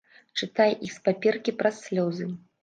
Чытае 0.39 0.69
іх 0.87 0.93
з 0.95 1.03
паперкі 1.09 1.55
праз 1.61 1.75
слёзы. 1.85 2.29